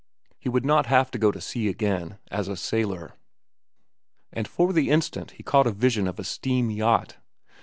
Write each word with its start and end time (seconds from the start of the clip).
He 0.39 0.49
would 0.49 0.65
not 0.65 0.87
have 0.87 1.11
to 1.11 1.19
go 1.19 1.31
to 1.31 1.39
sea 1.39 1.67
again—as 1.67 2.47
a 2.47 2.55
sailor; 2.57 3.13
and 4.33 4.47
for 4.47 4.73
the 4.73 4.89
instant 4.89 5.29
he 5.37 5.43
caught 5.43 5.67
a 5.67 5.71
vision 5.71 6.07
of 6.07 6.17
a 6.17 6.23
steam 6.23 6.71
yacht. 6.71 7.17